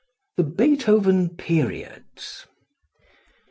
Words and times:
The 0.35 0.41
Beethoven 0.41 1.29
Periods. 1.29 2.47